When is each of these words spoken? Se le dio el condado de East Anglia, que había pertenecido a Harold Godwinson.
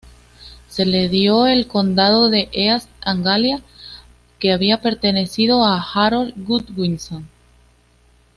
Se 0.67 0.83
le 0.83 1.09
dio 1.09 1.45
el 1.45 1.67
condado 1.67 2.31
de 2.31 2.49
East 2.53 2.89
Anglia, 3.01 3.61
que 4.39 4.51
había 4.51 4.81
pertenecido 4.81 5.63
a 5.63 5.79
Harold 5.79 6.33
Godwinson. 6.43 7.29